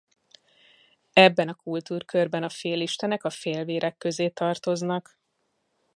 Ebben 1.13 1.47
a 1.47 1.53
kultúrkörben 1.53 2.43
a 2.43 2.49
félistenek 2.49 3.23
a 3.23 3.29
félvérek 3.29 3.97
közé 3.97 4.29
tartoznak. 4.29 5.17